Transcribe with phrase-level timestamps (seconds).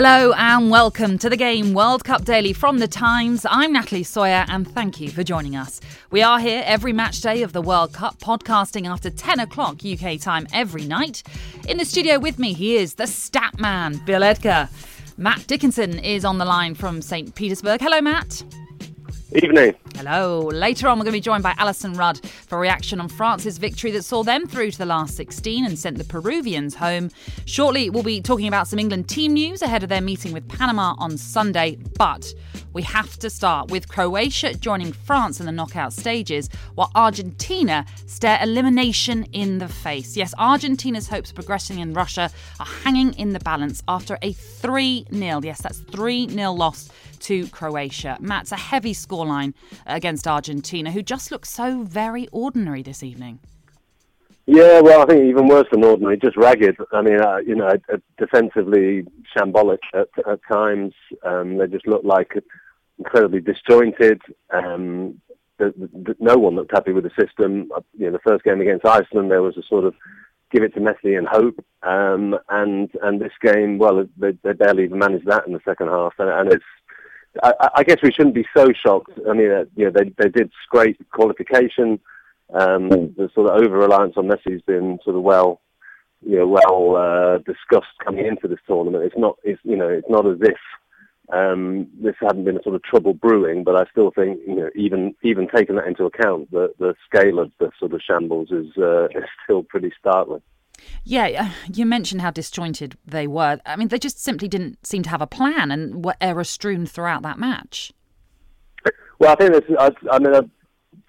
[0.00, 3.44] Hello and welcome to the Game World Cup Daily from The Times.
[3.50, 5.80] I'm Natalie Sawyer and thank you for joining us.
[6.12, 10.20] We are here every match day of the World Cup, podcasting after 10 o'clock UK
[10.20, 11.24] time every night.
[11.66, 14.68] In the studio with me, he is the stat man, Bill Edgar.
[15.16, 17.34] Matt Dickinson is on the line from St.
[17.34, 17.80] Petersburg.
[17.80, 18.44] Hello, Matt.
[19.34, 19.74] Evening.
[19.94, 20.40] Hello.
[20.40, 23.90] Later on, we're going to be joined by Alyson Rudd for reaction on France's victory
[23.90, 27.10] that saw them through to the last 16 and sent the Peruvians home.
[27.44, 30.94] Shortly, we'll be talking about some England team news ahead of their meeting with Panama
[30.96, 31.76] on Sunday.
[31.98, 32.32] But
[32.72, 38.38] we have to start with Croatia joining France in the knockout stages, while Argentina stare
[38.42, 40.16] elimination in the face.
[40.16, 45.06] Yes, Argentina's hopes of progressing in Russia are hanging in the balance after a 3
[45.12, 46.88] 0, yes, that's 3 0 loss
[47.20, 48.16] to Croatia.
[48.20, 49.54] Matt's a heavy scoreline
[49.86, 53.38] against Argentina, who just looks so very ordinary this evening.
[54.46, 56.76] Yeah, well, I think even worse than ordinary, just ragged.
[56.92, 60.94] I mean, uh, you know, uh, defensively shambolic at, at times.
[61.22, 62.32] Um, they just looked like
[62.98, 64.22] incredibly disjointed.
[64.50, 65.20] Um,
[65.58, 67.70] the, the, no one looked happy with the system.
[67.76, 69.94] Uh, you know, the first game against Iceland, there was a sort of
[70.50, 71.62] give it to Messi and hope.
[71.82, 75.88] Um, and and this game, well, they, they barely even managed that in the second
[75.88, 76.14] half.
[76.18, 76.64] And, and it's
[77.42, 79.12] I, I, guess we shouldn't be so shocked.
[79.28, 82.00] I mean, uh, you know, they they did scrape qualification.
[82.52, 85.60] Um, the sort of over reliance on Messi has been sort of well,
[86.24, 89.04] you know, well uh, discussed coming into this tournament.
[89.04, 90.56] It's not, it's you know, it's not as if
[91.30, 93.64] um, this hadn't been a sort of trouble brewing.
[93.64, 97.38] But I still think, you know, even even taking that into account, the the scale
[97.38, 100.42] of the sort of shambles is uh, is still pretty startling.
[101.04, 103.58] Yeah, uh, you mentioned how disjointed they were.
[103.64, 106.86] I mean, they just simply didn't seem to have a plan and were error strewn
[106.86, 107.92] throughout that match.
[109.18, 110.40] Well, I think there's, I, I mean, I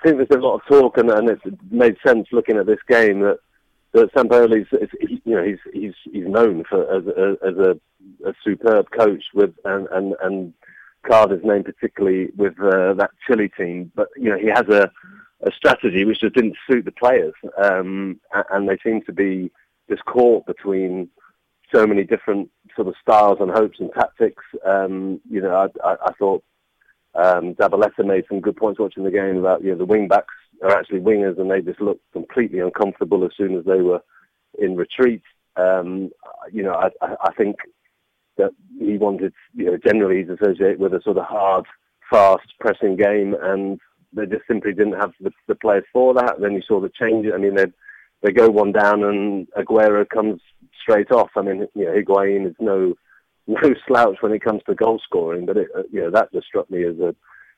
[0.03, 3.21] think there's a lot of talk, and, and it's made sense looking at this game
[3.21, 3.39] that
[3.91, 4.67] that Sampaoli's,
[5.01, 7.79] you know, he's he's he's known for as a, as a,
[8.29, 10.53] a superb coach with and and and
[11.07, 14.91] Carter's name particularly with uh, that Chile team, but you know he has a
[15.41, 18.19] a strategy which just didn't suit the players, um,
[18.51, 19.51] and they seem to be
[20.05, 21.09] caught between
[21.73, 24.43] so many different sort of styles and hopes and tactics.
[24.65, 26.43] Um, you know, I, I, I thought
[27.15, 30.33] um, Zabaleta made some good points watching the game about you know the wing backs
[30.63, 34.01] are actually wingers and they just looked completely uncomfortable as soon as they were
[34.59, 35.23] in retreat.
[35.55, 36.11] Um,
[36.51, 37.57] you know, I, I think
[38.37, 41.65] that he wanted, you know, generally he's associated with a sort of hard,
[42.09, 43.79] fast pressing game, and
[44.13, 46.39] they just simply didn't have the, the players for that.
[46.39, 47.27] Then you saw the change.
[47.33, 47.65] I mean, they
[48.21, 50.41] they go one down and Aguero comes
[50.81, 51.29] straight off.
[51.35, 52.95] I mean, you know, Higuain is no
[53.47, 56.47] no slouch when it comes to goal scoring, but it, uh, you know that just
[56.47, 57.15] struck me as a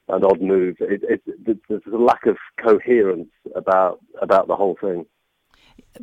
[0.08, 0.78] an odd move.
[0.80, 5.06] It, it, it, there's a lack of coherence about about the whole thing.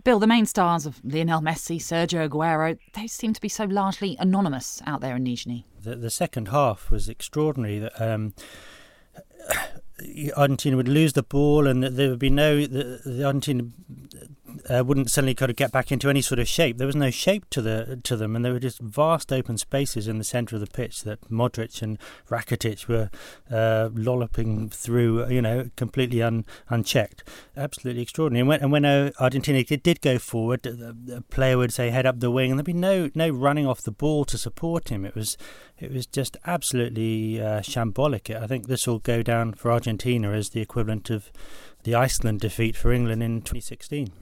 [0.04, 4.16] Bill, the main stars of Lionel Messi, Sergio Aguero, they seem to be so largely
[4.19, 5.64] anonymous out there in Nizhny.
[5.80, 7.78] The, the second half was extraordinary.
[7.78, 8.34] That um,
[10.36, 13.64] Argentina would lose the ball, and there would be no the, the Argentina
[14.69, 16.78] uh, wouldn't suddenly kind of get back into any sort of shape.
[16.78, 20.09] There was no shape to the to them, and there were just vast open spaces
[20.09, 21.98] in the centre of the pitch that Modric and
[22.28, 23.10] Rakitic were
[23.50, 27.25] uh, lolloping through, you know, completely un, unchecked.
[27.56, 28.41] Absolutely extraordinary.
[28.41, 32.06] And when, and when uh, Argentina did, go forward, the, the, player would say head
[32.06, 35.05] up the wing, and there'd be no no running off the ball to support him.
[35.05, 35.37] It was
[35.78, 38.34] it was just absolutely uh, shambolic.
[38.34, 41.31] I think this will go down for Argentina as the equivalent of
[41.84, 44.12] the Iceland defeat for England in 2016.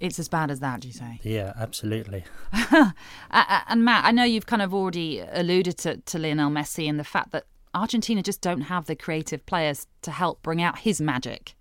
[0.00, 1.20] It's as bad as that, do you say?
[1.22, 2.24] Yeah, absolutely.
[2.70, 7.04] and Matt, I know you've kind of already alluded to, to Lionel Messi and the
[7.04, 7.44] fact that
[7.74, 11.54] Argentina just don't have the creative players to help bring out his magic.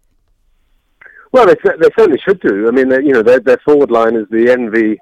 [1.32, 2.68] Well, they, they certainly should do.
[2.68, 5.00] I mean, you know, their, their forward line is the envy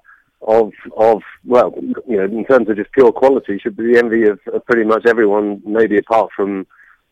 [0.48, 1.74] of of well,
[2.08, 4.84] you know, in terms of just pure quality, should be the envy of, of pretty
[4.84, 6.68] much everyone, maybe apart from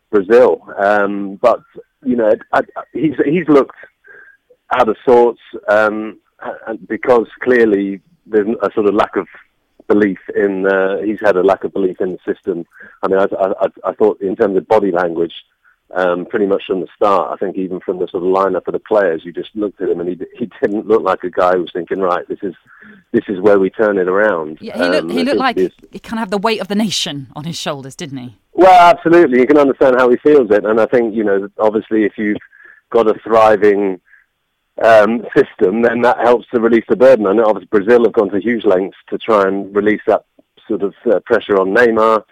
[0.09, 0.67] Brazil.
[0.77, 1.61] Um, but
[2.03, 2.61] you know, I,
[2.93, 3.75] he's he's looked
[4.71, 6.19] out of sorts um,
[6.87, 9.27] because clearly there's a sort of lack of
[9.87, 10.65] belief in.
[10.65, 12.65] Uh, he's had a lack of belief in the system.
[13.03, 15.33] I mean, I, I, I thought in terms of body language,
[15.93, 17.31] um, pretty much from the start.
[17.33, 19.89] I think even from the sort of lineup of the players, you just looked at
[19.89, 22.55] him and he he didn't look like a guy who was thinking, right, this is
[23.11, 24.57] this is where we turn it around.
[24.61, 26.75] Yeah, he looked, um, he looked like he kind of had the weight of the
[26.75, 28.37] nation on his shoulders, didn't he?
[28.53, 29.39] Well, absolutely.
[29.39, 32.37] You can understand how he feels it, and I think you know, obviously, if you've
[32.89, 33.99] got a thriving
[34.83, 37.27] um, system, then that helps to release the burden.
[37.27, 40.25] And obviously, Brazil have gone to huge lengths to try and release that
[40.67, 42.23] sort of uh, pressure on Neymar.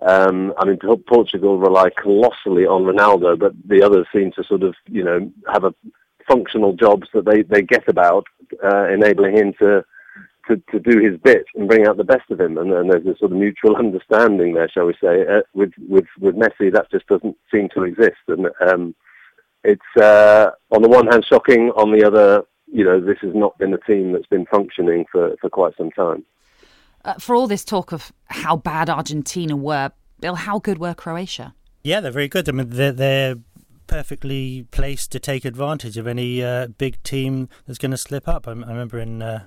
[0.00, 0.78] Um, I mean,
[1.08, 5.64] Portugal rely colossally on Ronaldo, but the others seem to sort of, you know, have
[5.64, 5.74] a
[6.28, 8.24] functional jobs that they, they get about,
[8.62, 9.84] uh, enabling him to,
[10.46, 12.58] to, to do his bit and bring out the best of him.
[12.58, 15.26] And, and there's a sort of mutual understanding there, shall we say.
[15.26, 18.22] Uh, with, with, with Messi, that just doesn't seem to exist.
[18.28, 18.94] And um,
[19.64, 21.70] it's, uh, on the one hand, shocking.
[21.76, 25.34] On the other, you know, this has not been a team that's been functioning for,
[25.40, 26.24] for quite some time.
[27.04, 31.54] Uh, for all this talk of how bad Argentina were, Bill, how good were Croatia?
[31.82, 32.48] Yeah, they're very good.
[32.48, 33.36] I mean, they're, they're
[33.86, 38.46] perfectly placed to take advantage of any uh, big team that's going to slip up.
[38.46, 39.44] I, I remember in uh,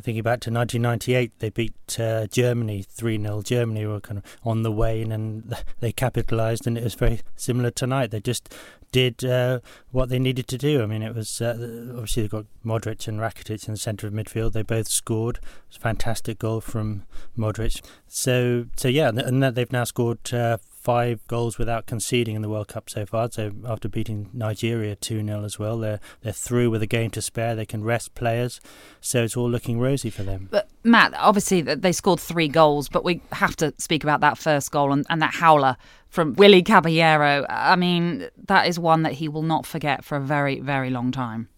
[0.00, 3.42] thinking back to 1998, they beat uh, Germany 3 0.
[3.42, 7.70] Germany were kind of on the wane and they capitalised, and it was very similar
[7.70, 8.10] tonight.
[8.10, 8.52] They just
[8.90, 9.60] did uh,
[9.90, 10.82] what they needed to do.
[10.82, 11.56] I mean, it was uh,
[11.90, 14.52] obviously they've got Modric and Rakitic in the centre of midfield.
[14.52, 15.36] They both scored.
[15.36, 17.04] It was a fantastic goal from
[17.36, 17.82] Modric.
[18.06, 22.68] So, so yeah, and they've now scored uh, five goals without conceding in the World
[22.68, 23.30] Cup so far.
[23.30, 27.22] So after beating Nigeria 2 0 as well, they're, they're through with a game to
[27.22, 27.54] spare.
[27.54, 28.60] They can rest players.
[29.00, 30.48] So it's all looking rosy for them.
[30.50, 34.70] But Matt, obviously they scored three goals, but we have to speak about that first
[34.70, 35.76] goal and, and that howler
[36.08, 37.46] from Willy Caballero.
[37.48, 41.12] I mean, that is one that he will not forget for a very, very long
[41.12, 41.48] time.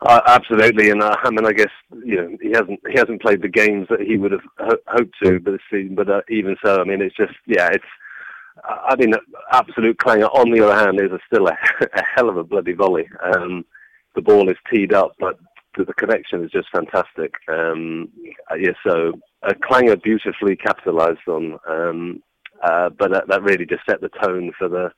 [0.00, 1.70] Uh, absolutely, and uh, I mean, I guess
[2.04, 5.14] you know he hasn't he hasn't played the games that he would have ho- hoped
[5.22, 5.54] to, but
[5.92, 7.84] but uh, even so, I mean, it's just yeah, it's
[8.62, 9.14] I mean,
[9.52, 10.26] absolute clanger.
[10.26, 11.52] On the other hand, is a still a,
[11.94, 13.08] a, hell of a bloody volley.
[13.22, 13.64] Um,
[14.14, 15.38] the ball is teed up, but
[15.76, 17.34] the connection is just fantastic.
[17.48, 18.08] Um,
[18.50, 19.12] uh, yeah, so
[19.42, 22.22] a clanger beautifully capitalised on, um,
[22.62, 24.90] uh, but that, that, really just set the tone for the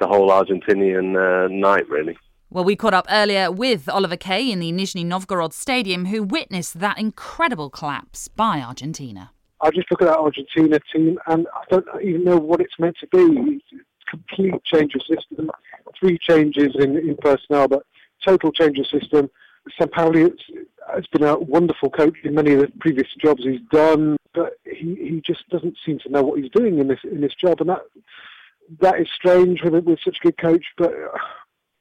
[0.00, 2.16] the whole Argentinian uh, night, really.
[2.50, 6.80] Well, we caught up earlier with Oliver Kay in the Nizhny Novgorod Stadium, who witnessed
[6.80, 9.30] that incredible collapse by Argentina.
[9.64, 12.96] I just look at that Argentina team and I don't even know what it's meant
[13.00, 13.64] to be.
[14.10, 15.50] Complete change of system,
[15.98, 17.86] three changes in, in personnel, but
[18.24, 19.30] total change of system.
[19.80, 20.30] Sampaoli
[20.94, 24.94] has been a wonderful coach in many of the previous jobs he's done, but he,
[24.96, 27.70] he just doesn't seem to know what he's doing in this in this job, and
[27.70, 27.80] that
[28.80, 30.64] that is strange with with such a good coach.
[30.76, 30.92] But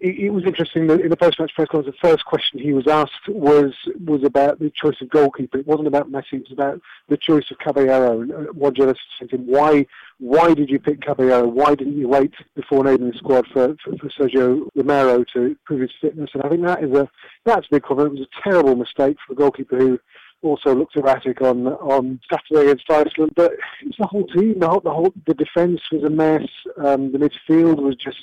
[0.03, 3.27] it, was interesting that in the post-match press conference, the first question he was asked
[3.27, 3.73] was
[4.05, 5.59] was about the choice of goalkeeper.
[5.59, 8.21] It wasn't about Messi; it was about the choice of Caballero.
[8.21, 9.85] And uh, one said to him, "Why,
[10.19, 11.47] why did you pick Caballero?
[11.47, 15.81] Why didn't you wait before naming the squad for, for, for Sergio Romero to prove
[15.81, 17.09] his fitness?" And I think that is a
[17.45, 18.07] that's a big comment.
[18.07, 19.99] It was a terrible mistake for a goalkeeper who
[20.41, 23.31] also looked erratic on on Saturday against Iceland.
[23.35, 24.59] But it's the whole team.
[24.59, 26.47] The whole the, whole, the defence was a mess.
[26.77, 28.17] Um, the midfield was just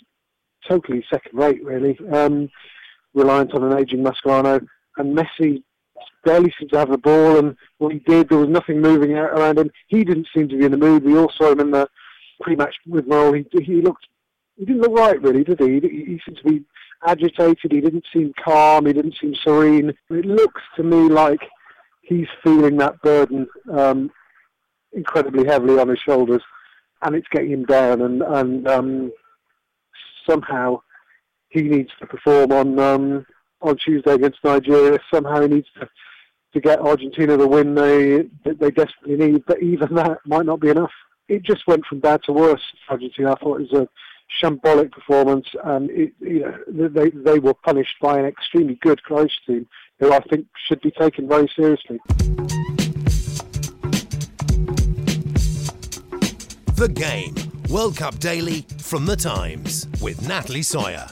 [0.71, 1.99] totally second rate, really.
[2.13, 2.49] Um,
[3.15, 4.65] reliant on an aging Mascherano.
[4.97, 5.63] And Messi
[6.25, 9.59] barely seemed to have the ball, and when he did, there was nothing moving around
[9.59, 9.71] him.
[9.89, 11.05] He didn't seem to be in the mood.
[11.05, 11.89] We all saw him in the
[12.41, 13.33] pre-match with Mo.
[13.33, 14.07] He, he looked,
[14.57, 15.81] he didn't look right, really, did he?
[15.81, 16.05] he?
[16.05, 16.65] He seemed to be
[17.07, 17.73] agitated.
[17.73, 18.87] He didn't seem calm.
[18.87, 19.93] He didn't seem serene.
[20.11, 21.41] It looks to me like
[22.03, 24.11] he's feeling that burden um,
[24.93, 26.43] incredibly heavily on his shoulders,
[27.03, 28.03] and it's getting him down.
[28.03, 29.13] And and um,
[30.29, 30.81] somehow
[31.49, 33.27] he needs to perform on um,
[33.63, 34.99] on Tuesday against Nigeria.
[35.13, 35.89] Somehow he needs to
[36.53, 39.45] to get Argentina the win they they desperately need.
[39.47, 40.93] But even that might not be enough.
[41.29, 42.63] It just went from bad to worse.
[42.89, 43.89] Argentina, I thought it was a
[44.43, 49.41] shambolic performance, and it, you know they they were punished by an extremely good Croatian
[49.47, 52.01] team, who I think should be taken very seriously.
[56.81, 57.35] The game
[57.69, 61.09] World Cup Daily from The Times with Natalie Sawyer.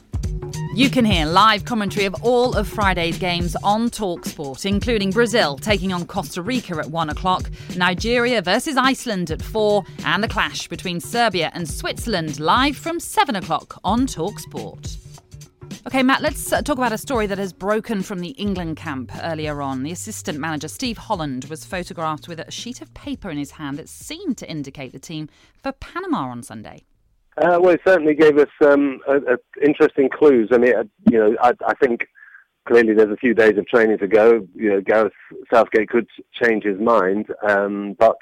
[0.74, 5.92] You can hear live commentary of all of Friday's games on Talksport, including Brazil taking
[5.92, 11.00] on Costa Rica at 1 o'clock, Nigeria versus Iceland at 4, and the clash between
[11.00, 14.96] Serbia and Switzerland live from 7 o'clock on Talksport.
[15.88, 19.10] Okay, Matt, let's uh, talk about a story that has broken from the England camp
[19.22, 19.84] earlier on.
[19.84, 23.78] The assistant manager, Steve Holland, was photographed with a sheet of paper in his hand
[23.78, 25.30] that seemed to indicate the team
[25.62, 26.82] for Panama on Sunday.
[27.38, 30.50] Uh, well, it certainly gave us um, a, a interesting clues.
[30.52, 32.06] I mean, uh, you know, I, I, think
[32.66, 34.46] clearly there's a few days of training to go.
[34.54, 35.14] You know, Gareth
[35.50, 38.18] Southgate could change his mind, um, but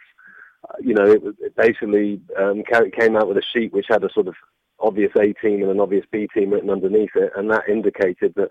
[0.78, 2.62] you know, it, it basically um,
[2.96, 4.36] came out with a sheet which had a sort of
[4.80, 8.50] obvious A team and an obvious B team written underneath it, and that indicated that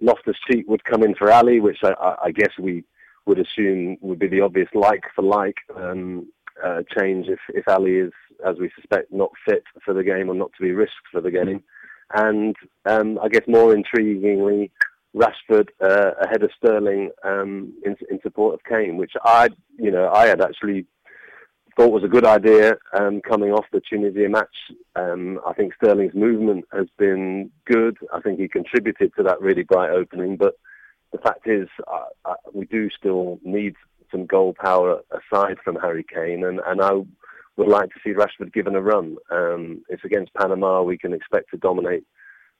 [0.00, 2.84] Loftus Cheek would come in for Alli, which I, I, guess we
[3.24, 6.30] would assume would be the obvious like for like um,
[6.62, 8.12] uh, change if, if Alli is,
[8.46, 11.30] as we suspect, not fit for the game or not to be risked for the
[11.30, 11.62] game.
[12.14, 12.54] And
[12.84, 14.70] um, I guess more intriguingly,
[15.14, 20.10] Rashford uh, ahead of Sterling um, in, in support of Kane, which I, you know,
[20.12, 20.86] I had actually
[21.76, 24.56] thought was a good idea um, coming off the Tunisia match.
[24.96, 27.98] Um, I think Sterling's movement has been good.
[28.12, 30.36] I think he contributed to that really bright opening.
[30.36, 30.54] But
[31.12, 33.74] the fact is, uh, uh, we do still need
[34.10, 36.92] some goal power aside from Harry Kane, and, and I
[37.56, 39.16] would like to see Rashford given a run.
[39.30, 40.82] Um, it's against Panama.
[40.82, 42.04] We can expect to dominate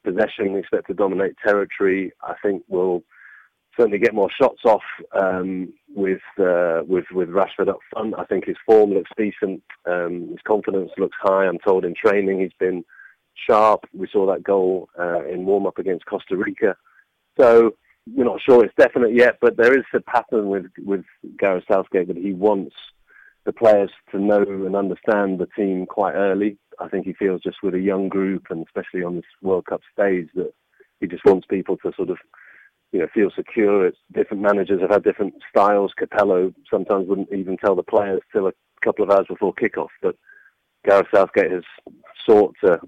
[0.04, 0.52] possession.
[0.52, 2.12] We expect to dominate territory.
[2.22, 3.02] I think we'll
[3.76, 8.14] certainly get more shots off um, with uh, with with Rashford up front.
[8.18, 9.62] I think his form looks decent.
[9.84, 11.46] Um, his confidence looks high.
[11.46, 12.84] I'm told in training he's been
[13.34, 13.84] sharp.
[13.92, 16.76] We saw that goal uh, in warm up against Costa Rica.
[17.38, 17.74] So
[18.14, 21.04] we're not sure it's definite yet, but there is a pattern with with
[21.38, 22.74] Gareth Southgate that he wants
[23.44, 26.58] the players to know and understand the team quite early.
[26.80, 29.80] I think he feels just with a young group and especially on this World Cup
[29.92, 30.52] stage that
[31.00, 32.18] he just wants people to sort of
[32.92, 33.86] you know, feel secure.
[33.86, 35.92] It's different managers have had different styles.
[35.98, 38.52] Capello sometimes wouldn't even tell the players till a
[38.82, 39.88] couple of hours before kickoff.
[40.02, 40.16] But
[40.86, 41.64] Gareth Southgate has
[42.26, 42.80] sought to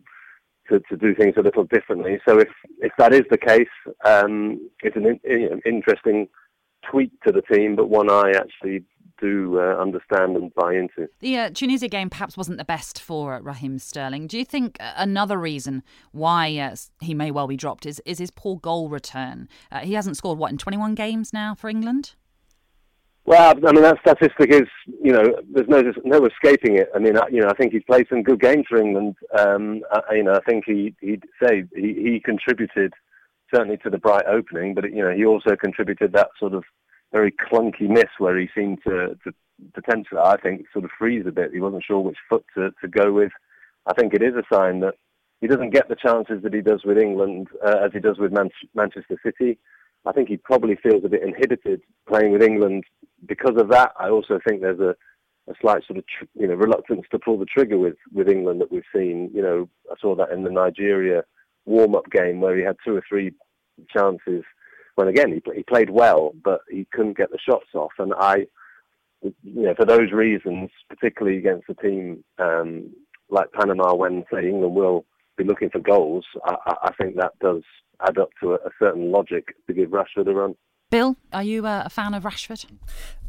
[0.69, 2.21] to, to do things a little differently.
[2.29, 2.49] So if
[2.81, 3.69] if that is the case,
[4.05, 6.29] um, it's an in, interesting
[6.91, 8.85] tweak to the team, but one I actually
[9.21, 11.09] do uh, understand and buy into.
[11.21, 14.27] The uh, Tunisia game perhaps wasn't the best for uh, Raheem Sterling.
[14.27, 15.83] Do you think uh, another reason
[16.13, 19.49] why uh, he may well be dropped is, is his poor goal return?
[19.71, 22.15] Uh, he hasn't scored, what, in 21 games now for England?
[23.29, 24.69] Well, I mean that statistic is,
[25.05, 25.23] you know,
[25.53, 26.89] there's no no escaping it.
[26.95, 29.17] I mean, I, you know, I think he's played some good games for England.
[29.39, 32.95] Um, I, you know, I think he he'd say he, he contributed
[33.55, 36.65] certainly to the bright opening, but you know, he also contributed that sort of
[37.13, 39.33] very clunky miss where he seemed to, to
[39.75, 41.53] potentially, I think, sort of freeze a bit.
[41.53, 43.33] He wasn't sure which foot to, to go with.
[43.87, 44.95] I think it is a sign that
[45.41, 48.33] he doesn't get the chances that he does with England uh, as he does with
[48.33, 49.59] Man- Manchester City.
[50.05, 52.85] I think he probably feels a bit inhibited playing with England
[53.27, 53.93] because of that.
[53.99, 54.95] I also think there's a,
[55.51, 58.61] a slight sort of tr- you know reluctance to pull the trigger with with England
[58.61, 59.31] that we've seen.
[59.35, 61.23] You know, I saw that in the Nigeria
[61.67, 63.33] warm-up game where he had two or three
[63.95, 64.45] chances
[64.99, 67.93] when again he, he played well, but he couldn't get the shots off.
[68.01, 68.49] And I,
[69.23, 72.91] you know, for those reasons, particularly against a team um,
[73.31, 75.05] like Panama, when say England will
[75.37, 77.63] be looking for goals, I, I think that does
[78.05, 80.57] add up to a, a, certain logic to give Rashford a run.
[80.91, 82.65] Bill, are you uh, a fan of Rashford?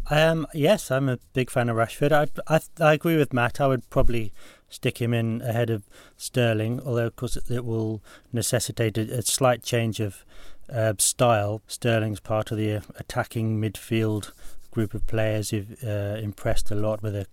[0.09, 2.11] Um, yes, I'm a big fan of Rashford.
[2.11, 3.61] I, I, I agree with Matt.
[3.61, 4.33] I would probably
[4.69, 5.83] stick him in ahead of
[6.17, 8.01] Sterling, although of course it will
[8.33, 10.25] necessitate a, a slight change of
[10.71, 11.61] uh, style.
[11.67, 14.31] Sterling's part of the uh, attacking midfield
[14.71, 17.25] group of players who've uh, impressed a lot with a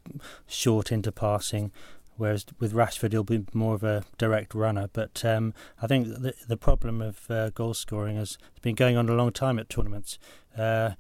[0.47, 1.71] short interpassing.
[2.17, 4.89] Whereas with Rashford, he'll be more of a direct runner.
[4.91, 5.53] But um,
[5.83, 9.33] I think the the problem of uh, goal scoring has been going on a long
[9.33, 10.19] time at tournaments.
[10.57, 10.93] Uh,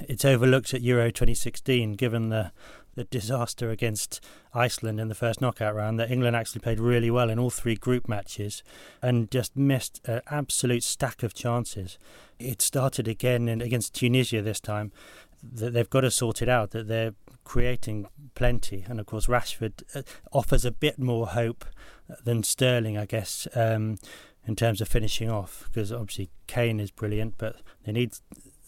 [0.00, 2.52] it's overlooked at Euro 2016, given the
[2.98, 4.20] the disaster against
[4.52, 7.76] Iceland in the first knockout round that England actually played really well in all three
[7.76, 8.62] group matches
[9.00, 11.96] and just missed an absolute stack of chances.
[12.40, 14.92] It started again in, against Tunisia this time.
[15.40, 16.72] That they've got to sort it out.
[16.72, 17.14] That they're
[17.44, 20.02] creating plenty, and of course Rashford uh,
[20.32, 21.64] offers a bit more hope
[22.24, 23.46] than Sterling, I guess.
[23.54, 23.98] Um,
[24.46, 28.12] in terms of finishing off, because obviously Kane is brilliant, but they need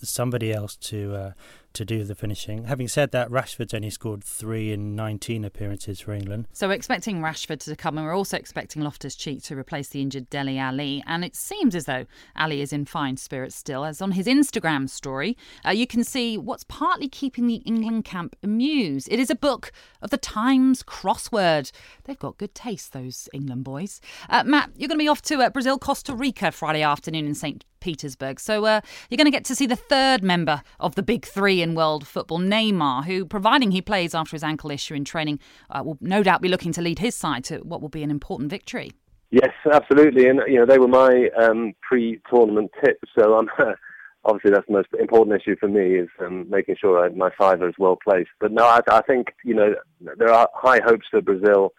[0.03, 1.33] somebody else to uh,
[1.73, 2.65] to do the finishing.
[2.65, 6.49] Having said that, Rashford's only scored three in 19 appearances for England.
[6.53, 10.01] So we're expecting Rashford to come, and we're also expecting Loftus Cheek to replace the
[10.01, 11.03] injured Dele Alli.
[11.07, 14.89] And it seems as though Alli is in fine spirits still, as on his Instagram
[14.89, 15.37] story,
[15.67, 19.09] uh, you can see what's partly keeping the England camp amused.
[19.11, 19.73] It is a book
[20.03, 21.71] of the Times crossword.
[22.05, 24.01] They've got good taste, those England boys.
[24.29, 27.35] Uh, Matt, you're going to be off to uh, Brazil, Costa Rica Friday afternoon in
[27.35, 27.65] St.
[27.81, 28.39] Petersburg.
[28.39, 31.60] So uh, you're going to get to see the third member of the big three
[31.63, 35.39] in world football, Neymar, who, providing he plays after his ankle issue in training,
[35.71, 38.11] uh, will no doubt be looking to lead his side to what will be an
[38.11, 38.93] important victory.
[39.31, 43.09] Yes, absolutely, and you know they were my um, pre-tournament tips.
[43.17, 43.49] So I'm
[44.25, 47.69] obviously that's the most important issue for me is um, making sure I, my fiver
[47.69, 48.31] is well placed.
[48.41, 49.75] But no, I, I think you know
[50.19, 51.73] there are high hopes for Brazil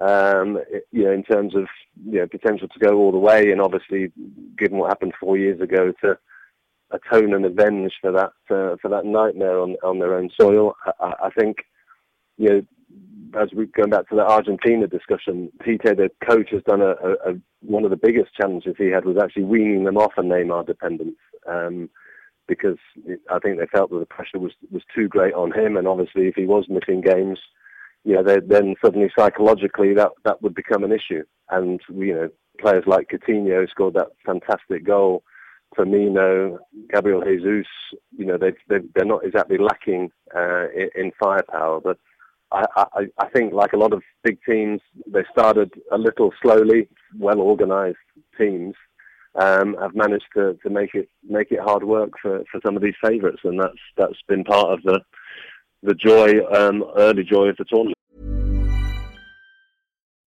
[0.00, 0.58] um,
[0.90, 1.66] you know, in terms of
[2.04, 4.12] you know potential to go all the way, and obviously,
[4.58, 6.18] given what happened four years ago, to
[6.94, 10.74] atone and avenge for that uh, for that nightmare on on their own soil.
[11.00, 11.58] I, I think
[12.38, 12.62] you know
[13.40, 17.32] as we going back to the Argentina discussion, Tite, the coach, has done a, a,
[17.32, 20.66] a, one of the biggest challenges he had was actually weaning them off a Neymar
[20.66, 21.16] dependence.
[21.48, 21.90] Um,
[22.46, 22.76] because
[23.30, 26.28] I think they felt that the pressure was was too great on him, and obviously
[26.28, 27.38] if he was missing games,
[28.04, 31.24] you know, then suddenly psychologically that that would become an issue.
[31.50, 32.28] And you know,
[32.60, 35.22] players like Coutinho scored that fantastic goal.
[35.76, 36.58] Firmino,
[36.92, 37.66] Gabriel Jesus,
[38.16, 41.98] you know, they they they're not exactly lacking uh, in, in firepower, but
[42.52, 46.88] I, I, I think like a lot of big teams, they started a little slowly,
[47.18, 47.98] well organised
[48.38, 48.74] teams,
[49.34, 52.82] um, have managed to, to make it make it hard work for, for some of
[52.82, 55.00] these favourites, and that's that's been part of the
[55.82, 57.98] the joy, um, early joy of the tournament.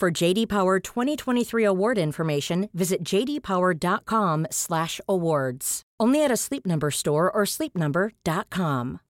[0.00, 5.82] For JD Power 2023 award information, visit jdpower.com/awards.
[6.00, 9.00] Only at a Sleep Number store or sleepnumber.com.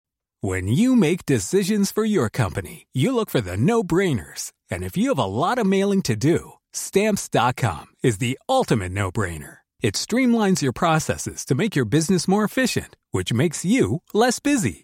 [0.40, 4.52] When you make decisions for your company, you look for the no-brainers.
[4.70, 9.10] And if you have a lot of mailing to do, Stamps.com is the ultimate no
[9.10, 9.58] brainer.
[9.80, 14.83] It streamlines your processes to make your business more efficient, which makes you less busy.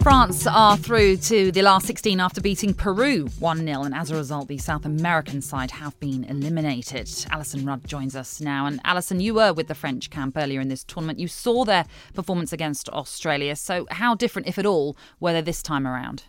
[0.00, 4.16] France are through to the last 16 after beating Peru 1 0, and as a
[4.16, 7.06] result, the South American side have been eliminated.
[7.30, 8.64] Alyson Rudd joins us now.
[8.64, 11.18] And Alyson, you were with the French camp earlier in this tournament.
[11.18, 11.84] You saw their
[12.14, 13.54] performance against Australia.
[13.56, 16.24] So, how different, if at all, were they this time around?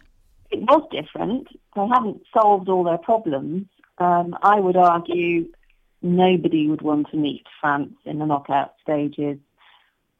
[0.49, 1.47] It was different.
[1.73, 3.67] They haven't solved all their problems.
[3.99, 5.47] Um, I would argue
[6.01, 9.38] nobody would want to meet France in the knockout stages.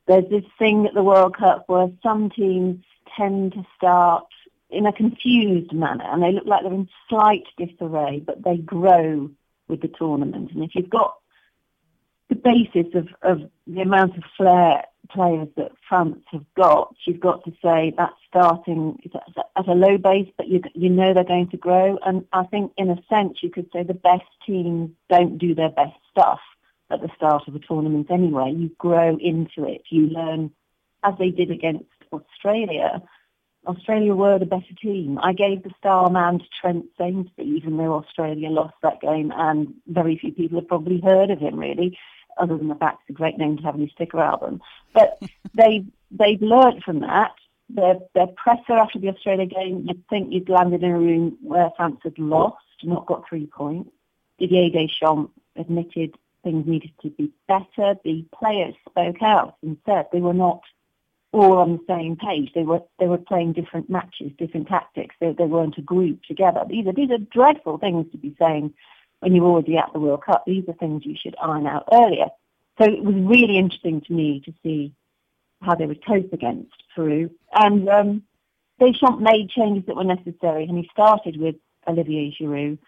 [0.07, 2.81] There's this thing at the World Cup where some teams
[3.17, 4.26] tend to start
[4.69, 9.30] in a confused manner and they look like they're in slight disarray, but they grow
[9.67, 10.52] with the tournament.
[10.54, 11.15] And if you've got
[12.30, 17.43] the basis of, of the amount of flair players that France have got, you've got
[17.43, 18.97] to say that's starting
[19.58, 21.97] at a low base, but you, you know they're going to grow.
[22.06, 25.69] And I think in a sense you could say the best teams don't do their
[25.69, 26.39] best stuff
[26.89, 28.54] at the start of a tournament anyway.
[28.56, 29.84] You grow into it.
[29.89, 30.52] You learn,
[31.04, 33.02] as they did against Australia,
[33.67, 35.19] Australia were the better team.
[35.21, 39.74] I gave the star man to Trent Sainsbury, even though Australia lost that game, and
[39.88, 41.97] very few people have probably heard of him really,
[42.38, 44.62] other than the fact it's a great name to have in your sticker album.
[44.93, 45.19] But
[45.54, 47.34] they they've learned from that.
[47.69, 51.71] Their their presser after the Australia game, you'd think you'd landed in a room where
[51.78, 53.91] France had lost, not got three points.
[54.39, 57.95] Didier Deschamps admitted things needed to be better.
[58.04, 60.62] The players spoke out and said they were not
[61.33, 62.51] all on the same page.
[62.53, 65.15] They were they were playing different matches, different tactics.
[65.19, 66.63] They, they weren't a group together.
[66.67, 68.73] These are these are dreadful things to be saying
[69.19, 70.43] when you're already at the World Cup.
[70.45, 72.27] These are things you should iron out earlier.
[72.77, 74.93] So it was really interesting to me to see
[75.61, 77.29] how they would cope against Peru.
[77.53, 78.23] And um,
[78.79, 81.55] Deschamps made changes that were necessary, and he started with
[81.87, 82.79] Olivier Giroud.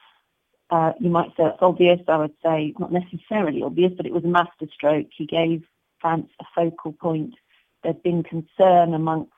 [0.69, 1.99] Uh, you might say it's obvious.
[2.07, 5.07] I would say not necessarily obvious, but it was a masterstroke.
[5.15, 5.63] He gave
[6.01, 7.35] France a focal point
[7.83, 9.31] there'd been concern amongst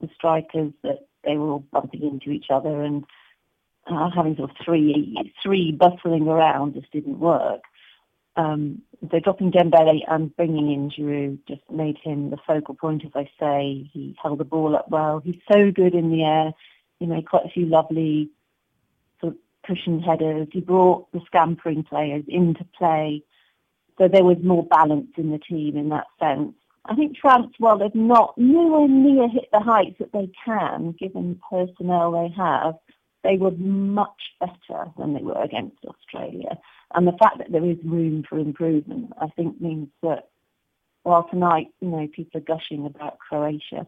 [0.00, 3.04] the strikers that they were all bumping into each other and
[3.86, 7.62] uh, having sort of three three bustling around just didn't work.
[8.36, 13.12] Um, so dropping Dembele and bringing in Giroud just made him the focal point, as
[13.14, 13.90] I say.
[13.92, 15.20] He held the ball up well.
[15.24, 16.52] He's so good in the air.
[16.98, 18.30] He made quite a few lovely
[19.20, 20.48] sort of cushioned headers.
[20.50, 23.22] He brought the scampering players into play.
[23.98, 26.54] So there was more balance in the team in that sense.
[26.86, 31.38] I think France, while they've not nowhere near hit the heights that they can, given
[31.50, 32.74] the personnel they have,
[33.22, 36.58] they were much better than they were against Australia.
[36.94, 40.28] And the fact that there is room for improvement, I think, means that
[41.04, 43.86] while tonight, you know, people are gushing about Croatia,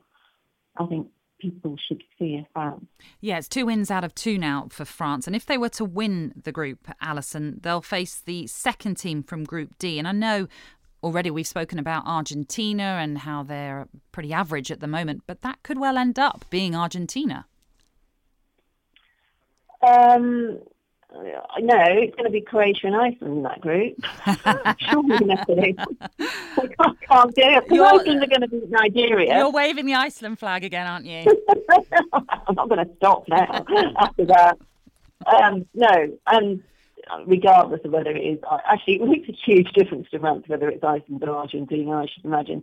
[0.76, 1.08] I think
[1.40, 2.86] people should fear France.
[3.20, 5.26] Yeah, it's two wins out of two now for France.
[5.26, 9.44] And if they were to win the group, Alyson, they'll face the second team from
[9.44, 9.98] Group D.
[9.98, 10.48] And I know
[11.04, 15.62] already we've spoken about Argentina and how they're pretty average at the moment, but that
[15.62, 17.46] could well end up being Argentina.
[19.86, 20.58] Um,
[21.12, 23.96] no, it's going to be Croatia and Iceland in that group.
[24.78, 25.76] Surely.
[25.78, 27.64] I can't, can't do it.
[27.70, 29.36] Iceland are going to beat Nigeria.
[29.36, 31.24] You're waving the Iceland flag again, aren't you?
[32.12, 33.64] I'm not going to stop now
[33.98, 34.58] after that.
[35.26, 36.62] Um, no, and
[37.10, 40.68] Um, regardless of whether it is, actually, it makes a huge difference to France whether
[40.68, 42.62] it's Iceland or Argentina, I should imagine.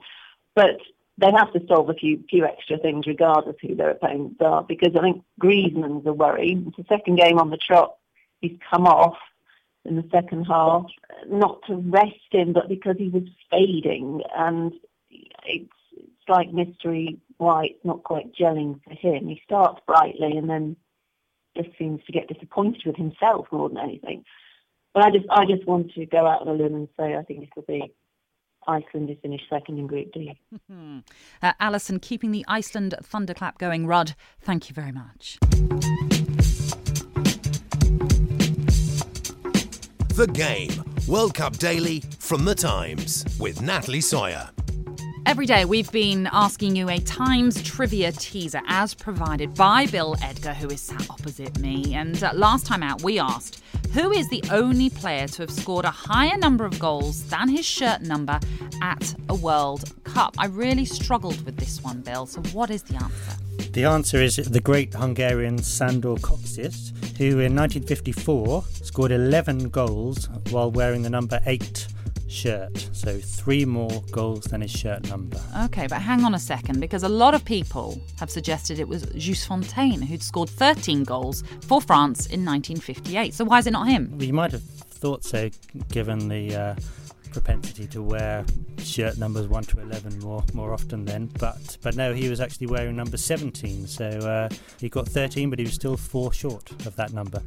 [0.56, 0.80] But
[1.18, 4.96] they have to solve a few few extra things regardless who their opponents are because
[4.98, 6.64] I think Griezmann's a worry.
[6.68, 7.98] It's the second game on the trot
[8.42, 9.18] he's come off
[9.86, 10.86] in the second half,
[11.28, 14.74] not to rest him, but because he was fading, and
[15.10, 19.28] it's, it's like mystery why it's not quite gelling for him.
[19.28, 20.76] He starts brightly and then
[21.56, 24.24] just seems to get disappointed with himself more than anything.
[24.94, 27.24] But I just, I just want to go out on a limb and say I
[27.24, 27.94] think this will be
[28.68, 30.40] Iceland is finished second in Group D.
[31.42, 33.88] uh, Alyson, keeping the Iceland thunderclap going.
[33.88, 35.40] Rudd, thank you very much.
[40.16, 44.50] The Game World Cup Daily from The Times with Natalie Sawyer.
[45.26, 50.54] Every day, we've been asking you a Times trivia teaser as provided by Bill Edgar,
[50.54, 51.94] who is sat opposite me.
[51.94, 53.62] And uh, last time out, we asked
[53.94, 57.66] who is the only player to have scored a higher number of goals than his
[57.66, 58.40] shirt number
[58.82, 60.36] at a World Cup?
[60.38, 62.26] I really struggled with this one, Bill.
[62.26, 63.72] So, what is the answer?
[63.74, 70.72] The answer is the great Hungarian Sandor Kocsis, who in 1954 scored 11 goals while
[70.72, 71.88] wearing the number 8
[72.32, 72.90] shirt.
[72.94, 75.40] So three more goals than his shirt number.
[75.66, 79.04] Okay, but hang on a second, because a lot of people have suggested it was
[79.16, 83.34] Just Fontaine who'd scored 13 goals for France in 1958.
[83.34, 84.10] So why is it not him?
[84.14, 85.50] Well, you might have thought so,
[85.90, 86.56] given the.
[86.56, 86.76] Uh,
[87.32, 88.46] propensity to wear
[88.80, 92.68] shirt numbers 1 to 11 more more often then but but no he was actually
[92.68, 96.96] wearing number 17 so uh, he got 13 but he was still four short of
[96.96, 97.42] that number.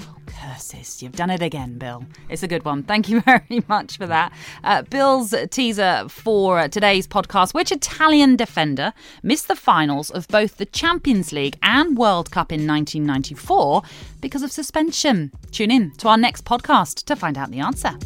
[0.00, 1.02] Oh curses.
[1.02, 2.04] You've done it again bill.
[2.28, 2.82] It's a good one.
[2.82, 4.32] Thank you very much for that.
[4.62, 10.66] Uh, bill's teaser for today's podcast which italian defender missed the finals of both the
[10.66, 13.82] champions league and world cup in 1994
[14.20, 15.32] because of suspension.
[15.50, 17.98] Tune in to our next podcast to find out the answer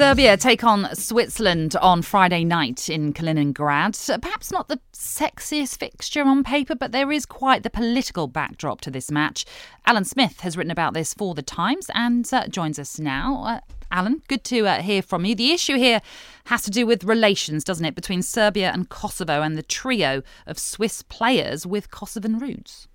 [0.00, 4.22] Serbia take on Switzerland on Friday night in Kaliningrad.
[4.22, 8.90] Perhaps not the sexiest fixture on paper, but there is quite the political backdrop to
[8.90, 9.44] this match.
[9.84, 13.44] Alan Smith has written about this for The Times and uh, joins us now.
[13.44, 13.60] Uh,
[13.90, 15.34] Alan, good to uh, hear from you.
[15.34, 16.00] The issue here
[16.46, 20.58] has to do with relations, doesn't it, between Serbia and Kosovo and the trio of
[20.58, 22.88] Swiss players with Kosovan roots?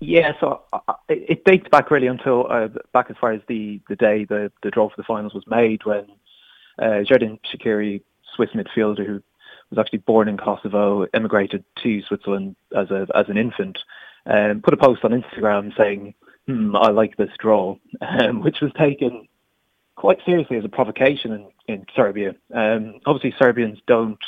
[0.00, 3.96] Yeah, so uh, it dates back really until uh, back as far as the, the
[3.96, 6.06] day the, the draw for the finals was made when
[6.78, 8.02] uh, Xherdan Shaqiri,
[8.34, 9.22] Swiss midfielder who
[9.70, 13.78] was actually born in Kosovo, immigrated to Switzerland as a as an infant,
[14.26, 16.14] um, put a post on Instagram saying,
[16.46, 19.28] hmm, "I like this draw," um, which was taken
[19.96, 22.34] quite seriously as a provocation in, in Serbia.
[22.54, 24.18] Um, obviously, Serbians don't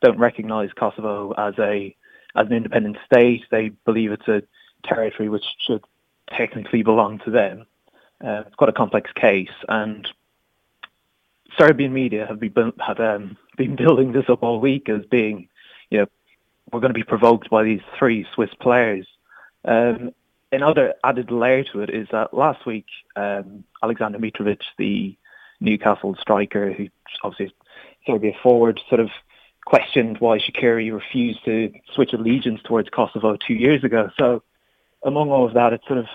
[0.00, 1.94] don't recognise Kosovo as a
[2.34, 3.42] as an independent state.
[3.50, 4.42] They believe it's a
[4.84, 5.84] territory which should
[6.28, 7.66] technically belong to them.
[8.24, 10.06] Uh, it's quite a complex case, and
[11.58, 15.48] Serbian media have been have um, been building this up all week as being,
[15.90, 16.06] you know,
[16.72, 19.06] we're going to be provoked by these three Swiss players.
[19.64, 20.12] Um,
[20.50, 25.16] another added layer to it is that last week um, Alexander Mitrovic, the
[25.60, 26.88] Newcastle striker, who
[27.22, 27.54] obviously
[28.06, 29.10] Serbia forward, sort of
[29.64, 34.10] questioned why Shaqiri refused to switch allegiance towards Kosovo two years ago.
[34.18, 34.42] So,
[35.04, 36.06] among all of that, it's sort of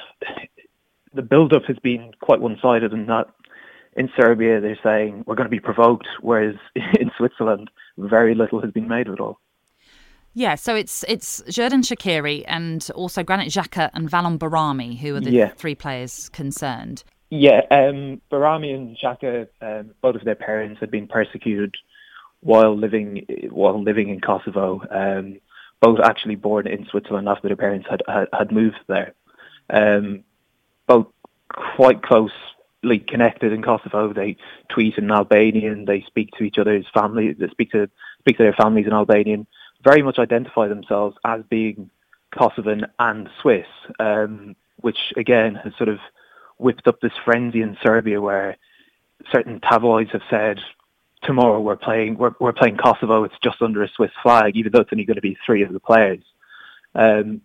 [1.14, 3.28] the build-up has been quite one-sided, and that
[3.96, 8.72] in Serbia they're saying we're going to be provoked, whereas in Switzerland very little has
[8.72, 9.40] been made of it all.
[10.34, 15.20] Yeah, so it's it's Xherdan Shaqiri and also Granit Xhaka and Valon Behrami who are
[15.20, 15.50] the yeah.
[15.50, 17.04] three players concerned.
[17.32, 21.74] Yeah, um, Behrami and Xhaka, um, both of their parents had been persecuted
[22.42, 24.82] while living while living in Kosovo.
[24.92, 25.40] Um,
[25.82, 29.14] both actually born in Switzerland after their parents had had, had moved there.
[29.70, 30.24] Um,
[30.88, 31.08] both
[31.50, 34.14] quite closely connected in Kosovo.
[34.14, 34.38] They
[34.70, 35.86] tweet in Albanian.
[35.86, 37.34] They speak to each other's family.
[37.34, 39.48] They speak to speak to their families in Albanian.
[39.84, 41.90] Very much identify themselves as being
[42.34, 43.68] Kosovan and Swiss,
[44.00, 46.00] um, which again has sort of
[46.58, 48.58] whipped up this frenzy in Serbia where
[49.32, 50.60] certain tabloids have said
[51.28, 53.24] tomorrow we're playing we're, we're playing Kosovo.
[53.26, 55.72] It's just under a Swiss flag, even though it's only going to be three of
[55.72, 56.24] the players.
[56.96, 57.42] Um,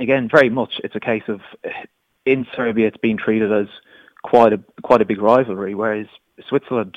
[0.00, 1.40] again, very much it's a case of
[2.26, 3.68] in Serbia it's being treated as
[4.24, 6.06] quite a quite a big rivalry, whereas
[6.48, 6.96] Switzerland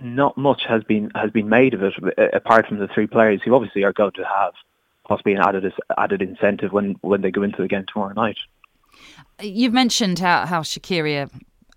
[0.00, 1.94] not much has been has been made of it
[2.32, 4.52] apart from the three players who obviously are going to have
[5.08, 8.38] possibly an added added incentive when when they go into the game tomorrow night.
[9.40, 11.28] You've mentioned how how Shaqiri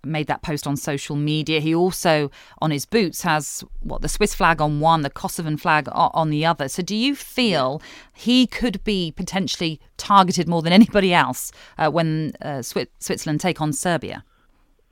[0.04, 1.60] made that post on social media.
[1.60, 5.88] He also, on his boots, has what the Swiss flag on one, the Kosovan flag
[5.92, 6.68] on the other.
[6.68, 7.82] So, do you feel
[8.14, 13.72] he could be potentially targeted more than anybody else uh, when uh, Switzerland take on
[13.72, 14.24] Serbia?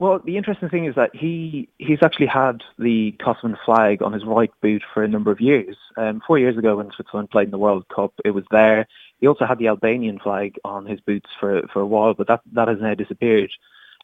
[0.03, 4.25] Well, the interesting thing is that he he's actually had the Kosovan flag on his
[4.25, 5.77] right boot for a number of years.
[5.97, 8.89] Um, four years ago, when Switzerland played in the World Cup, it was there.
[9.21, 12.41] He also had the Albanian flag on his boots for for a while, but that
[12.55, 13.53] that has now disappeared.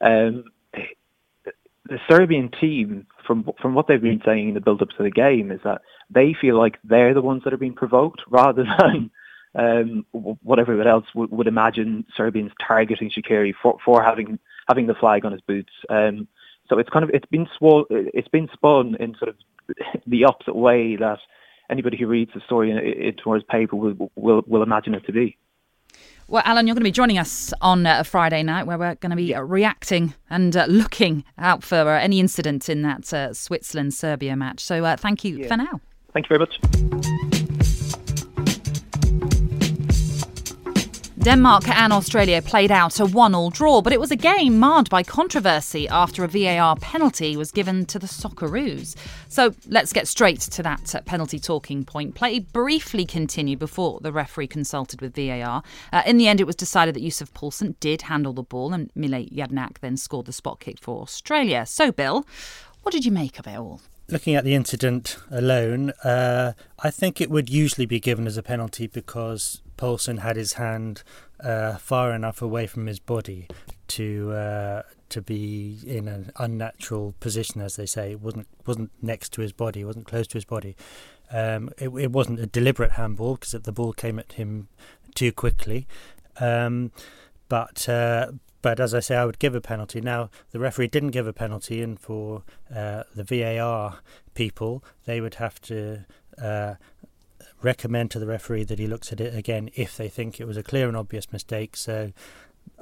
[0.00, 0.44] Um,
[1.88, 5.51] the Serbian team, from from what they've been saying in the build-up to the game,
[5.51, 9.11] is that they feel like they're the ones that are being provoked rather than
[9.55, 10.07] um,
[10.42, 15.24] what everyone else would, would imagine Serbians targeting Shaqiri for, for having having the flag
[15.24, 15.72] on his boots.
[15.88, 16.29] Um,
[16.68, 19.37] so it's kind of it's been swol- it's been spun in sort of
[20.07, 21.18] the opposite way that
[21.70, 25.12] anybody who reads the story in, in tomorrow's paper will, will will imagine it to
[25.12, 25.37] be.
[26.30, 28.96] Well, Alan, you're going to be joining us on uh, a Friday night where we're
[28.96, 33.14] going to be uh, reacting and uh, looking out for uh, any incident in that
[33.14, 34.60] uh, Switzerland Serbia match.
[34.60, 35.48] So uh, thank you yeah.
[35.48, 35.80] for now.
[36.12, 37.17] Thank you very much.
[41.28, 45.02] Denmark and Australia played out a one-all draw, but it was a game marred by
[45.02, 48.96] controversy after a VAR penalty was given to the Socceroos.
[49.28, 52.14] So let's get straight to that penalty talking point.
[52.14, 55.62] Play briefly continued before the referee consulted with VAR.
[55.92, 58.90] Uh, in the end, it was decided that Yussuf Poulsen did handle the ball, and
[58.94, 61.66] Mile Jedinak then scored the spot kick for Australia.
[61.66, 62.26] So, Bill,
[62.80, 63.82] what did you make of it all?
[64.10, 68.42] Looking at the incident alone, uh, I think it would usually be given as a
[68.42, 71.02] penalty because Poulsen had his hand
[71.40, 73.48] uh, far enough away from his body
[73.88, 78.12] to uh, to be in an unnatural position, as they say.
[78.12, 80.74] It wasn't wasn't next to his body, it wasn't close to his body.
[81.30, 84.68] Um, it, it, wasn't a deliberate handball because the ball came at him
[85.14, 85.86] too quickly.
[86.40, 86.92] Um,
[87.50, 88.32] but uh,
[88.68, 89.98] but as I say, I would give a penalty.
[89.98, 92.42] Now the referee didn't give a penalty, and for
[92.74, 94.00] uh, the VAR
[94.35, 96.04] people, they would have to
[96.37, 96.74] uh,
[97.62, 100.59] recommend to the referee that he looks at it again if they think it was
[100.59, 101.78] a clear and obvious mistake.
[101.78, 102.12] So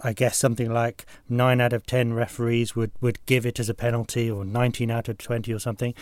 [0.02, 3.74] I guess something like nine out of ten referees would, would give it as a
[3.74, 5.94] penalty, or nineteen out of twenty, or something.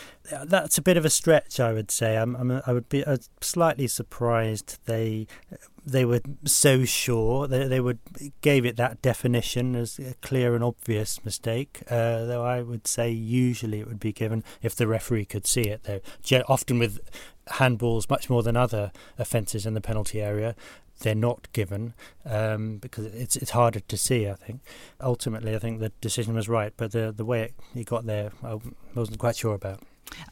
[0.46, 2.16] That's a bit of a stretch, I would say.
[2.16, 5.26] I'm, I'm I would be uh, slightly surprised they
[5.86, 7.98] they were so sure they they would
[8.40, 11.82] gave it that definition as a clear and obvious mistake.
[11.90, 15.62] Uh, though I would say usually it would be given if the referee could see
[15.62, 15.84] it.
[15.84, 16.00] Though
[16.48, 17.00] often with
[17.48, 20.54] handballs, much more than other offences in the penalty area,
[21.00, 21.94] they're not given
[22.24, 24.28] um, because it's it's harder to see.
[24.28, 24.60] I think
[25.00, 28.32] ultimately, I think the decision was right, but the the way it, it got there,
[28.42, 28.58] I
[28.94, 29.80] wasn't quite sure about.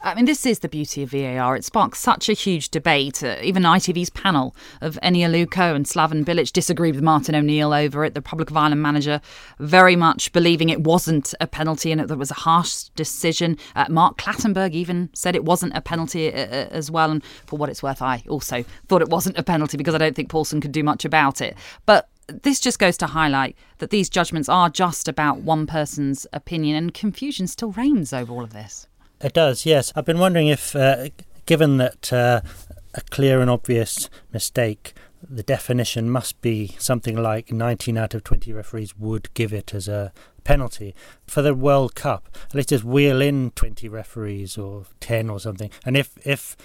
[0.01, 1.55] I mean, this is the beauty of VAR.
[1.55, 3.23] It sparks such a huge debate.
[3.23, 8.05] Uh, even ITV's panel of Eni Aluko and Slaven Bilic disagreed with Martin O'Neill over
[8.05, 8.13] it.
[8.13, 9.21] The Republic of Ireland manager
[9.59, 13.57] very much believing it wasn't a penalty and that it was a harsh decision.
[13.75, 17.11] Uh, Mark Clattenburg even said it wasn't a penalty uh, uh, as well.
[17.11, 20.15] And for what it's worth, I also thought it wasn't a penalty because I don't
[20.15, 21.55] think Poulsen could do much about it.
[21.85, 26.75] But this just goes to highlight that these judgments are just about one person's opinion
[26.75, 28.87] and confusion still reigns over all of this.
[29.23, 29.93] It does, yes.
[29.95, 31.07] I've been wondering if, uh,
[31.45, 32.41] given that uh,
[32.93, 34.93] a clear and obvious mistake,
[35.27, 39.87] the definition must be something like 19 out of 20 referees would give it as
[39.87, 40.11] a
[40.43, 42.29] penalty for the World Cup.
[42.53, 45.69] Let's just wheel in 20 referees or 10 or something.
[45.85, 46.55] And if, if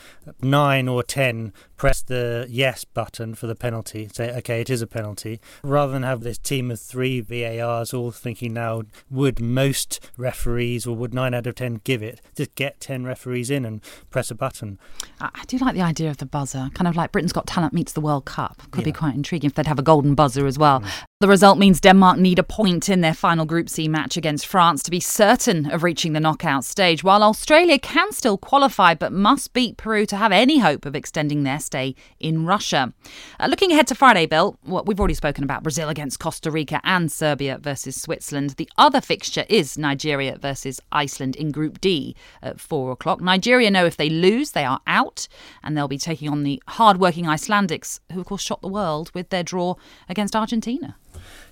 [0.42, 4.86] 9 or 10 press the yes button for the penalty, say, okay, it is a
[4.86, 10.86] penalty, rather than have this team of three VARs all thinking now, would most referees
[10.86, 12.20] or would 9 out of 10 give it?
[12.34, 14.78] Just get 10 referees in and press a button.
[15.20, 17.92] I do like the idea of the buzzer, kind of like Britain's Got Talent meets
[17.92, 18.62] the World Cup.
[18.70, 18.86] Could yeah.
[18.86, 20.80] be quite intriguing if they'd have a golden buzzer as well.
[20.80, 20.90] Mm.
[21.20, 24.84] The result means Denmark need a point in their final Group C match against France
[24.84, 29.52] to be certain of reaching the knockout stage, while Australia can still qualify but must
[29.52, 32.92] beat Peru to have any hope of extending their stay in Russia.
[33.40, 36.80] Uh, looking ahead to Friday, Bill, well, we've already spoken about Brazil against Costa Rica
[36.84, 38.50] and Serbia versus Switzerland.
[38.50, 43.20] The other fixture is Nigeria versus Iceland in Group D at four o'clock.
[43.20, 45.26] Nigeria know if they lose, they are out,
[45.64, 49.30] and they'll be taking on the hard-working Icelandics, who of course shot the world with
[49.30, 49.74] their draw
[50.08, 50.94] against Argentina.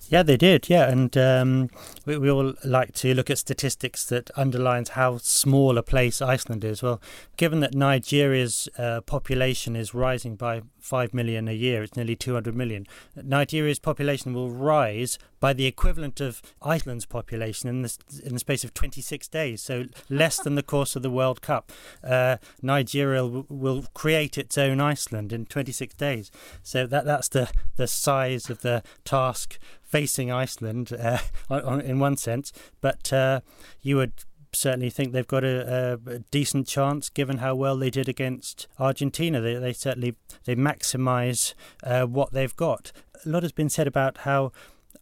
[0.09, 0.69] Yeah, they did.
[0.69, 1.69] Yeah, and um,
[2.05, 6.63] we, we all like to look at statistics that underlines how small a place Iceland
[6.63, 6.81] is.
[6.81, 7.01] Well,
[7.35, 12.33] given that Nigeria's uh, population is rising by five million a year, it's nearly two
[12.33, 12.87] hundred million.
[13.21, 18.63] Nigeria's population will rise by the equivalent of Iceland's population in the in the space
[18.63, 19.61] of twenty six days.
[19.61, 21.71] So less than the course of the World Cup.
[22.01, 26.31] Uh, Nigeria will, will create its own Iceland in twenty six days.
[26.63, 31.19] So that that's the the size of the task facing Iceland uh,
[31.49, 33.41] on, in one sense, but uh,
[33.81, 34.13] you would
[34.53, 39.41] certainly think they've got a, a, decent chance given how well they did against Argentina.
[39.41, 42.91] They, they certainly they maximise uh, what they've got.
[43.25, 44.51] A lot has been said about how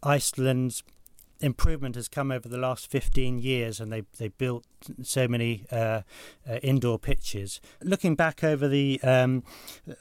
[0.04, 0.84] Iceland's
[1.46, 4.66] improvement has come over the last 15 years and they they built
[5.04, 6.02] so many uh,
[6.50, 7.62] uh, indoor pitches.
[7.82, 9.44] Looking back over the um,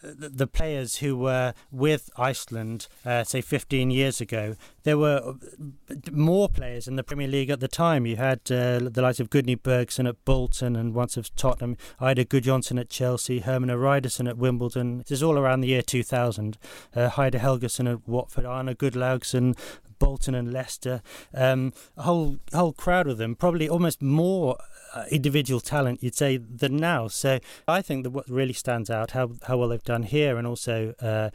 [0.03, 5.35] the players who were with Iceland uh, say 15 years ago there were
[6.11, 8.07] more players in the Premier League at the time.
[8.07, 12.27] You had uh, the likes of Gudni Bergsson at Bolton and once of Tottenham Eidur
[12.27, 14.99] Gudjohnsen at Chelsea Hermann Hreiðarsson at Wimbledon.
[14.99, 16.59] This is all around the year 2000
[16.95, 19.57] uh, Heidar Helguson at Watford Arnar Gunnlaugsson
[20.05, 24.59] Bolton and Leicester, um, a whole whole crowd of them, probably almost more
[24.95, 27.09] uh, individual talent, you'd say, than now.
[27.09, 30.47] So I think that what really stands out how how well they've done here, and
[30.47, 30.95] also.
[31.01, 31.31] Uh,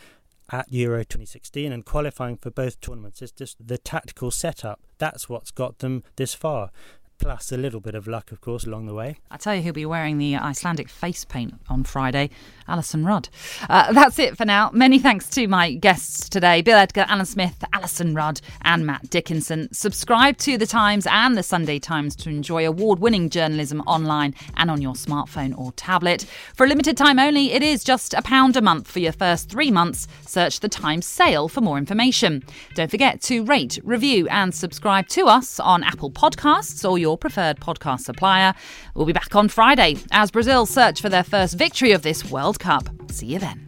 [0.51, 4.79] at Euro 2016 and qualifying for both tournaments is just the tactical setup.
[4.97, 6.71] That's what's got them this far
[7.19, 9.17] plus a little bit of luck, of course, along the way.
[9.29, 12.29] I tell you, he'll be wearing the Icelandic face paint on Friday,
[12.67, 13.29] Alyson Rudd.
[13.69, 14.71] Uh, that's it for now.
[14.73, 19.71] Many thanks to my guests today Bill Edgar, Alan Smith, Alyson Rudd, and Matt Dickinson.
[19.73, 24.71] Subscribe to The Times and The Sunday Times to enjoy award winning journalism online and
[24.71, 26.25] on your smartphone or tablet.
[26.55, 29.49] For a limited time only, it is just a pound a month for your first
[29.49, 30.07] three months.
[30.25, 32.43] Search The Times sale for more information.
[32.75, 37.17] Don't forget to rate, review, and subscribe to us on Apple Podcasts or your your
[37.17, 38.53] preferred podcast supplier.
[38.93, 42.59] We'll be back on Friday as Brazil search for their first victory of this World
[42.59, 42.87] Cup.
[43.09, 43.65] See you then.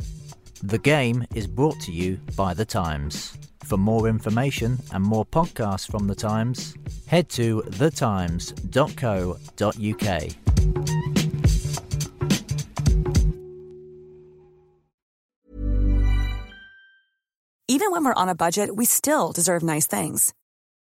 [0.62, 3.36] The game is brought to you by The Times.
[3.63, 6.75] For more information and more podcasts from The Times,
[7.08, 8.51] head to thetimes.co.uk.
[17.67, 20.34] Even when we're on a budget, we still deserve nice things.